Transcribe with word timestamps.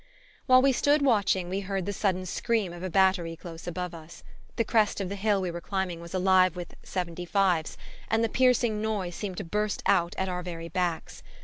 _While 0.47 0.63
we 0.63 0.71
stood 0.71 1.03
watching 1.03 1.47
we 1.47 1.59
heard 1.59 1.85
the 1.85 1.93
sudden 1.93 2.25
scream 2.25 2.73
of 2.73 2.81
a 2.81 2.89
battery 2.89 3.35
close 3.35 3.67
above 3.67 3.93
us. 3.93 4.23
The 4.55 4.63
crest 4.63 4.99
of 4.99 5.09
the 5.09 5.15
hill 5.15 5.39
we 5.39 5.51
were 5.51 5.61
climbing 5.61 6.01
was 6.01 6.15
alive 6.15 6.55
with 6.55 6.73
"Seventy 6.81 7.23
fives," 7.27 7.77
and 8.09 8.23
the 8.23 8.27
piercing 8.27 8.81
noise 8.81 9.13
seemed 9.13 9.37
to 9.37 9.43
burst 9.43 9.83
out 9.85 10.15
at 10.17 10.27
our 10.27 10.41
very 10.41 10.69
backs. 10.69 11.21